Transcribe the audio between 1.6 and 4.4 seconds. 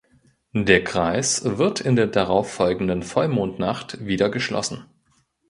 in der darauffolgenden Vollmondnacht wieder